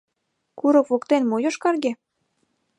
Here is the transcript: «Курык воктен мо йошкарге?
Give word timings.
«Курык 0.59 0.85
воктен 0.91 1.23
мо 1.29 1.37
йошкарге? 1.43 1.91